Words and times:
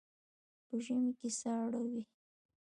په 0.65 0.75
ژمي 0.85 1.11
کې 1.19 1.29
ساړه 1.39 1.79
وي. 1.91 2.03